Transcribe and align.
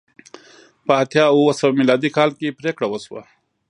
په 0.85 0.93
اتیا 1.01 1.25
اوه 1.37 1.53
سوه 1.59 1.77
میلادي 1.79 2.09
کال 2.17 2.29
کې 2.39 2.57
پرېکړه 2.59 2.87
وشوه 2.89 3.23